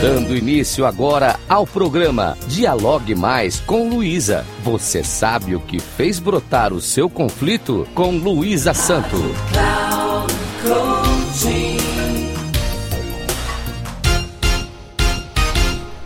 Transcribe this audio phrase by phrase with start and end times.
[0.00, 4.44] Dando início agora ao programa Dialogue Mais com Luísa.
[4.62, 9.16] Você sabe o que fez brotar o seu conflito com Luísa Santo.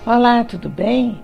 [0.07, 1.21] Olá, tudo bem?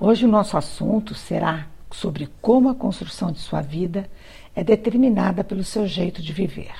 [0.00, 4.10] Hoje o nosso assunto será sobre como a construção de sua vida
[4.56, 6.74] é determinada pelo seu jeito de viver.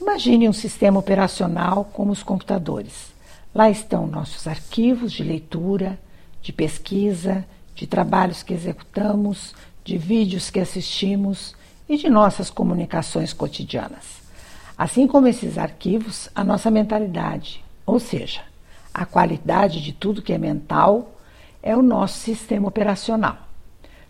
[0.00, 3.12] Imagine um sistema operacional como os computadores.
[3.54, 5.98] Lá estão nossos arquivos de leitura,
[6.40, 11.54] de pesquisa, de trabalhos que executamos, de vídeos que assistimos
[11.86, 14.22] e de nossas comunicações cotidianas.
[14.76, 18.40] Assim como esses arquivos, a nossa mentalidade, ou seja,
[18.92, 21.14] a qualidade de tudo que é mental,
[21.62, 23.36] é o nosso sistema operacional.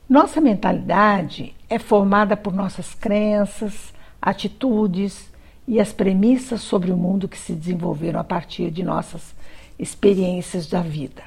[0.08, 5.32] Nossa mentalidade é formada por nossas crenças, atitudes,
[5.66, 9.34] e as premissas sobre o mundo que se desenvolveram a partir de nossas
[9.78, 11.22] experiências da vida.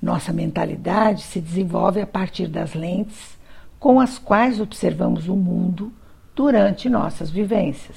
[0.00, 3.36] Nossa mentalidade se desenvolve a partir das lentes
[3.78, 5.92] com as quais observamos o mundo
[6.34, 7.96] durante nossas vivências.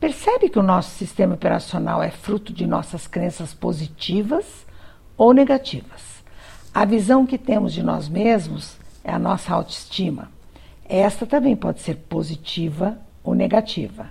[0.00, 4.66] Percebe que o nosso sistema operacional é fruto de nossas crenças positivas
[5.16, 6.22] ou negativas.
[6.74, 10.30] A visão que temos de nós mesmos é a nossa autoestima.
[10.86, 14.08] Esta também pode ser positiva ou negativa.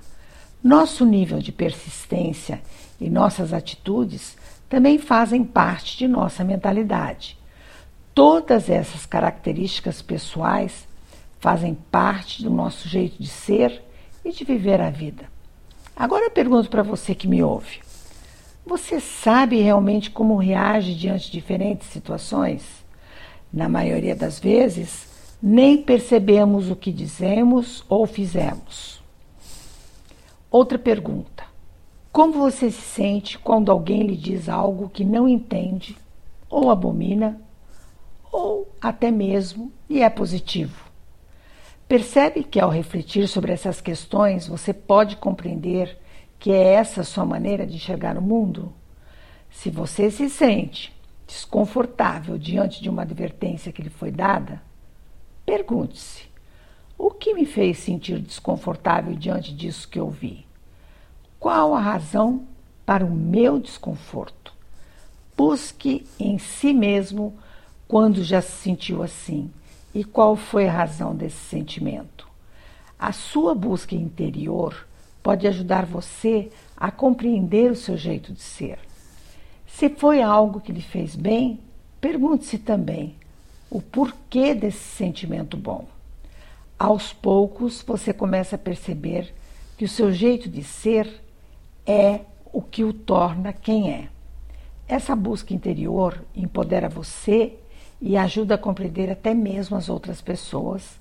[0.64, 2.62] Nosso nível de persistência
[3.00, 4.38] e nossas atitudes
[4.74, 7.38] também fazem parte de nossa mentalidade.
[8.12, 10.88] Todas essas características pessoais
[11.40, 13.84] fazem parte do nosso jeito de ser
[14.26, 15.26] e de viver a vida.
[15.96, 17.82] Agora eu pergunto para você que me ouve:
[18.66, 22.64] você sabe realmente como reage diante de diferentes situações?
[23.54, 25.08] Na maioria das vezes,
[25.40, 29.04] nem percebemos o que dizemos ou fizemos.
[30.50, 31.33] Outra pergunta:
[32.14, 35.98] Como você se sente quando alguém lhe diz algo que não entende,
[36.48, 37.42] ou abomina,
[38.32, 40.92] ou até mesmo lhe é positivo?
[41.88, 45.98] Percebe que ao refletir sobre essas questões você pode compreender
[46.38, 48.72] que é essa a sua maneira de enxergar o mundo?
[49.50, 50.96] Se você se sente
[51.26, 54.62] desconfortável diante de uma advertência que lhe foi dada,
[55.44, 56.28] pergunte-se:
[56.96, 60.46] o que me fez sentir desconfortável diante disso que ouvi?
[61.44, 62.48] Qual a razão
[62.86, 64.54] para o meu desconforto?
[65.36, 67.34] Busque em si mesmo
[67.86, 69.52] quando já se sentiu assim
[69.94, 72.26] e qual foi a razão desse sentimento.
[72.98, 74.88] A sua busca interior
[75.22, 78.80] pode ajudar você a compreender o seu jeito de ser.
[79.68, 81.60] Se foi algo que lhe fez bem,
[82.00, 83.18] pergunte-se também
[83.70, 85.90] o porquê desse sentimento bom.
[86.80, 89.36] Aos poucos você começa a perceber
[89.78, 91.23] que o seu jeito de ser
[91.86, 92.22] é
[92.52, 94.10] o que o torna quem é.
[94.88, 97.58] Essa busca interior empodera você
[98.02, 101.00] e ajuda a compreender até mesmo as outras pessoas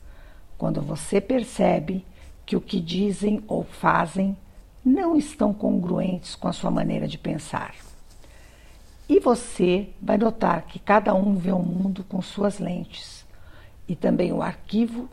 [0.57, 2.07] quando você percebe
[2.47, 4.37] que o que dizem ou fazem
[4.85, 7.75] não estão congruentes com a sua maneira de pensar.
[9.09, 13.27] E você vai notar que cada um vê o mundo com suas lentes
[13.87, 15.09] e também o arquivo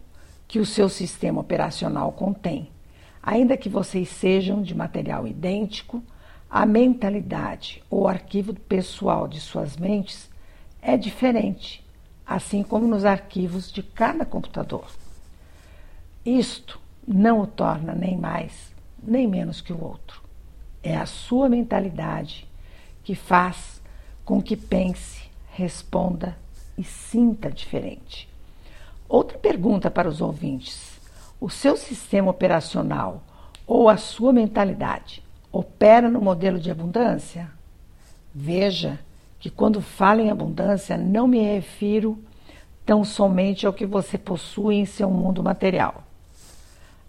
[0.47, 2.69] que o seu sistema operacional contém.
[3.31, 6.01] Ainda que vocês sejam de material idêntico,
[6.49, 10.27] a mentalidade ou arquivo pessoal de suas mentes
[10.81, 11.85] é diferente,
[12.25, 14.87] assim como nos arquivos de cada computador.
[16.25, 20.23] Isto não o torna nem mais nem menos que o outro.
[20.81, 22.47] É a sua mentalidade
[23.03, 23.79] que faz
[24.25, 26.35] com que pense, responda
[26.75, 28.27] e sinta diferente.
[29.07, 30.98] Outra pergunta para os ouvintes:
[31.39, 33.23] o seu sistema operacional
[33.65, 37.49] ou a sua mentalidade opera no modelo de abundância?
[38.33, 38.99] Veja
[39.39, 42.21] que quando falo em abundância, não me refiro
[42.85, 46.03] tão somente ao que você possui em seu mundo material.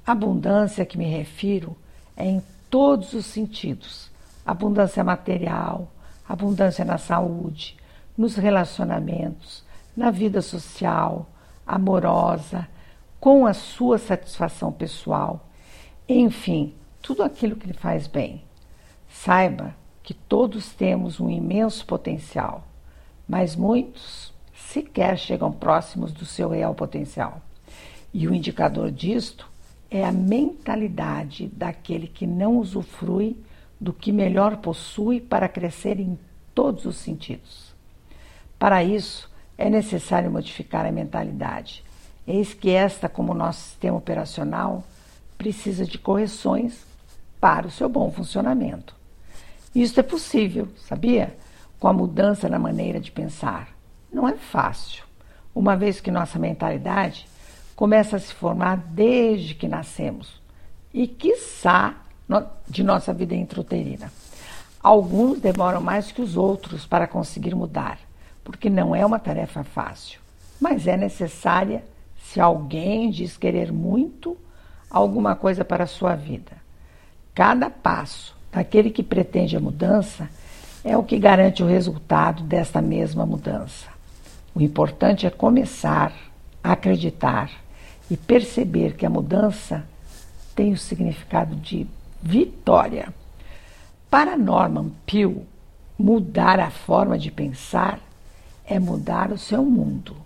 [0.07, 1.77] Abundância que me refiro
[2.17, 4.11] é em todos os sentidos:
[4.47, 5.91] abundância material,
[6.29, 7.77] abundância na saúde,
[8.17, 9.65] nos relacionamentos,
[9.97, 11.27] na vida social
[11.67, 12.67] amorosa,
[13.21, 15.47] com a sua satisfação pessoal,
[16.09, 18.43] enfim, tudo aquilo que lhe faz bem.
[19.09, 22.67] Saiba que todos temos um imenso potencial,
[23.29, 27.43] mas muitos sequer chegam próximos do seu real potencial.
[28.13, 29.49] E o indicador disto
[29.91, 33.37] é a mentalidade daquele que não usufrui
[33.81, 36.19] do que melhor possui para crescer em
[36.55, 37.75] todos os sentidos.
[38.59, 41.85] Para isso, é necessário modificar a mentalidade.
[42.31, 44.85] Eis que esta, como nosso sistema operacional,
[45.37, 46.85] precisa de correções
[47.41, 48.95] para o seu bom funcionamento.
[49.75, 51.37] Isso é possível, sabia?
[51.81, 53.69] com a mudança na maneira de pensar?
[54.13, 55.03] Não é fácil,
[55.55, 57.27] uma vez que nossa mentalidade
[57.75, 60.41] começa a se formar desde que nascemos
[60.93, 61.95] e, quiçá,
[62.69, 64.13] de nossa vida intrauterina.
[64.83, 67.99] Alguns demoram mais que os outros para conseguir mudar,
[68.45, 70.21] porque não é uma tarefa fácil,
[70.61, 71.83] mas é necessária
[72.21, 74.37] se alguém diz querer muito
[74.91, 76.53] alguma coisa para a sua vida.
[77.35, 80.29] Cada passo daquele que pretende a mudança
[80.85, 83.89] é o que garante o resultado desta mesma mudança.
[84.55, 86.13] O importante é começar
[86.63, 87.51] acreditar
[88.11, 89.85] e perceber que a mudança
[90.55, 91.87] tem o significado de
[92.23, 93.13] vitória.
[94.11, 95.47] Para Norman Peale,
[95.99, 98.01] mudar a forma de pensar
[98.67, 100.17] é mudar o seu mundo.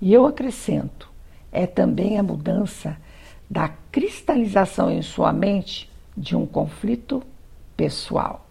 [0.00, 1.10] E eu acrescento,
[1.56, 2.96] é também a mudança
[3.48, 7.22] da cristalização em sua mente de um conflito
[7.76, 8.46] pessoal.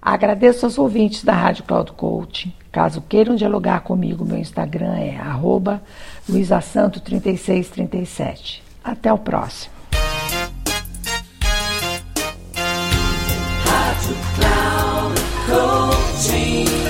[0.00, 2.54] Agradeço aos ouvintes da Rádio Cloud Coaching.
[2.72, 5.82] Caso queiram dialogar comigo, meu Instagram é arroba
[6.30, 8.60] luisasanto3637.
[8.82, 9.74] Até o próximo.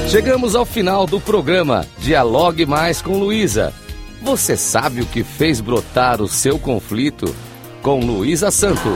[0.09, 3.73] Chegamos ao final do programa Dialogue Mais com Luísa.
[4.23, 7.35] Você sabe o que fez brotar o seu conflito?
[7.83, 8.91] Com Luísa Santo.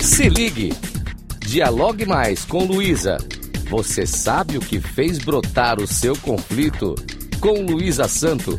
[0.00, 0.72] Se ligue.
[1.40, 3.18] Dialogue Mais com Luísa.
[3.68, 6.94] Você sabe o que fez brotar o seu conflito?
[7.40, 8.58] Com Luísa Santo